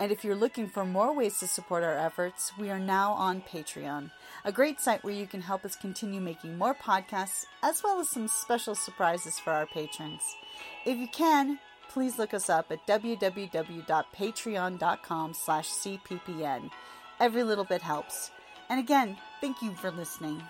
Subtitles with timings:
[0.00, 3.42] And if you're looking for more ways to support our efforts, we are now on
[3.42, 4.10] Patreon,
[4.44, 8.08] a great site where you can help us continue making more podcasts as well as
[8.08, 10.22] some special surprises for our patrons.
[10.84, 16.70] If you can, please look us up at www.patreon.com slash cppn.
[17.20, 18.32] Every little bit helps.
[18.68, 20.42] And again, thank you for listening.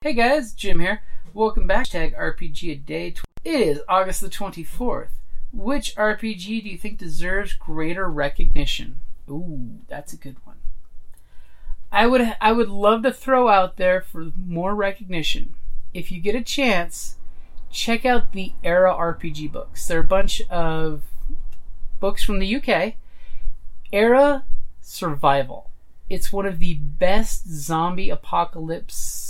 [0.00, 1.02] Hey guys, Jim here.
[1.34, 1.88] Welcome back.
[1.88, 3.14] Tag RPG a day.
[3.44, 5.10] It is August the 24th.
[5.52, 8.96] Which RPG do you think deserves greater recognition?
[9.30, 10.56] Ooh, that's a good one.
[11.90, 15.54] I would I would love to throw out there for more recognition.
[15.94, 17.16] If you get a chance,
[17.70, 19.86] check out the Era RPG books.
[19.86, 21.02] They're a bunch of
[21.98, 22.94] books from the UK.
[23.90, 24.44] Era
[24.80, 25.70] Survival.
[26.10, 29.27] It's one of the best zombie apocalypse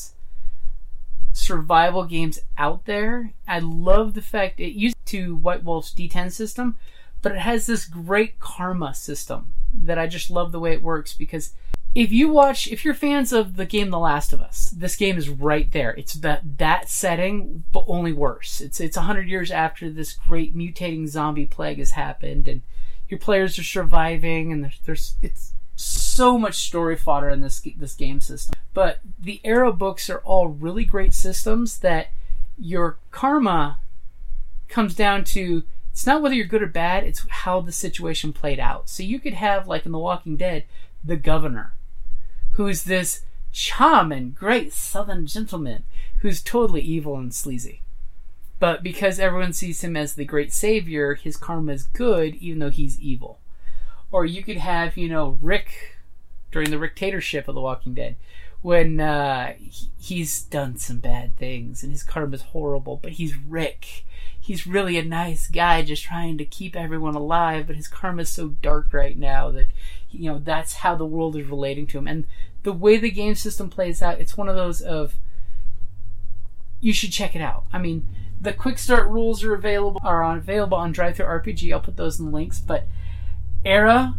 [1.39, 3.33] survival games out there.
[3.47, 6.77] I love the fact it used to White Wolf's D10 system,
[7.23, 11.15] but it has this great karma system that I just love the way it works
[11.15, 11.55] because
[11.95, 15.17] if you watch if you're fans of the game The Last of Us, this game
[15.17, 15.93] is right there.
[15.93, 18.61] It's that that setting but only worse.
[18.61, 22.63] It's it's 100 years after this great mutating zombie plague has happened and
[23.09, 25.55] your players are surviving and there's, there's it's
[26.19, 28.53] so much story fodder in this this game system.
[28.75, 32.09] But the Era books are all really great systems that
[32.59, 33.79] your karma
[34.69, 35.63] comes down to
[35.93, 38.89] it's not whether you're good or bad, it's how the situation played out.
[38.89, 40.65] So you could have like in The Walking Dead,
[41.05, 41.75] the governor,
[42.53, 45.85] who's this charming, great southern gentleman
[46.23, 47.83] who's totally evil and sleazy.
[48.59, 52.71] But because everyone sees him as the great savior, his karma is good even though
[52.71, 53.39] he's evil.
[54.11, 55.98] Or you could have, you know, Rick
[56.51, 58.17] during the dictatorship of The Walking Dead,
[58.61, 59.55] when uh,
[59.99, 64.05] he's done some bad things and his karma's horrible, but he's Rick.
[64.41, 68.49] He's really a nice guy just trying to keep everyone alive, but his karma's so
[68.49, 69.69] dark right now that,
[70.11, 72.09] you know, that's how the world is relating to him.
[72.09, 72.25] And
[72.63, 75.17] the way the game system plays out, it's one of those of,
[76.81, 77.65] you should check it out.
[77.73, 78.07] I mean,
[78.41, 81.73] the quick start rules are available are available on DriveThruRPG.
[81.73, 82.87] I'll put those in the links, but
[83.65, 84.15] Era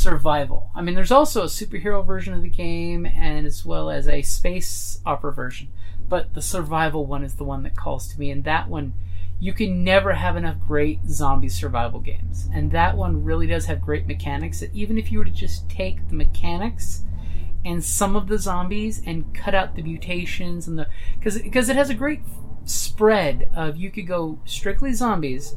[0.00, 0.70] survival.
[0.74, 4.22] I mean, there's also a superhero version of the game, and as well as a
[4.22, 5.68] space opera version.
[6.08, 8.94] But the survival one is the one that calls to me, and that one,
[9.38, 12.48] you can never have enough great zombie survival games.
[12.52, 14.60] And that one really does have great mechanics.
[14.60, 17.04] That even if you were to just take the mechanics
[17.64, 20.88] and some of the zombies and cut out the mutations and the
[21.18, 22.22] because because it has a great
[22.64, 25.56] spread of you could go strictly zombies,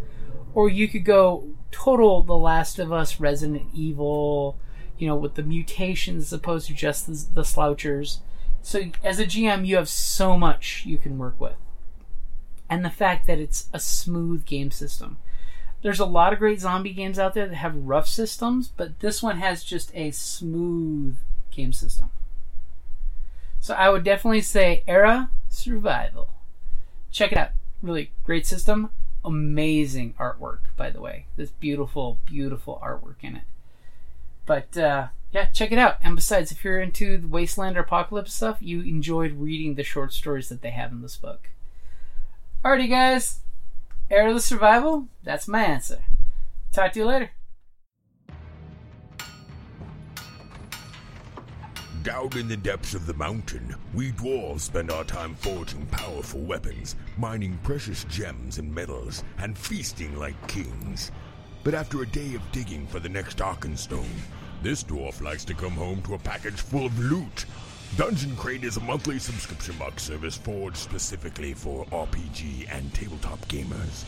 [0.55, 4.57] or you could go total The Last of Us, Resident Evil,
[4.97, 8.19] you know, with the mutations as opposed to just the, the slouchers.
[8.61, 11.55] So as a GM, you have so much you can work with.
[12.69, 15.17] And the fact that it's a smooth game system.
[15.81, 19.21] There's a lot of great zombie games out there that have rough systems, but this
[19.21, 21.17] one has just a smooth
[21.51, 22.09] game system.
[23.59, 26.29] So I would definitely say Era Survival.
[27.11, 27.51] Check it out.
[27.81, 28.89] Really great system
[29.25, 31.25] amazing artwork, by the way.
[31.35, 33.43] This beautiful, beautiful artwork in it.
[34.45, 35.97] But uh, yeah, check it out.
[36.03, 40.13] And besides, if you're into the Wasteland or Apocalypse stuff, you enjoyed reading the short
[40.13, 41.49] stories that they have in this book.
[42.63, 43.39] Alrighty, guys.
[44.09, 46.03] The Survival, that's my answer.
[46.71, 47.31] Talk to you later.
[52.03, 56.97] Down in the depths of the mountain, we dwarves spend our time forging powerful weapons,
[57.17, 61.13] mining precious gems and metals, and feasting like kings.
[61.63, 64.19] But after a day of digging for the next Arkenstone,
[64.61, 67.45] this dwarf likes to come home to a package full of loot.
[67.95, 74.03] Dungeon Crate is a monthly subscription box service forged specifically for RPG and tabletop gamers.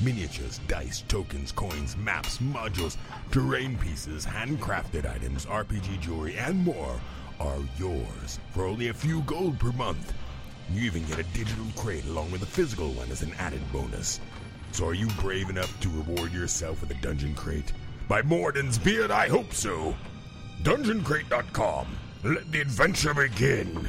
[0.00, 2.96] Miniatures, dice, tokens, coins, maps, modules,
[3.32, 7.00] terrain pieces, handcrafted items, RPG jewelry, and more
[7.40, 10.12] are yours for only a few gold per month.
[10.72, 14.20] You even get a digital crate along with a physical one as an added bonus.
[14.72, 17.72] So are you brave enough to reward yourself with a dungeon crate?
[18.06, 19.96] By Moradin's beard, I hope so.
[20.62, 21.86] DungeonCrate.com.
[22.22, 23.88] Let the adventure begin.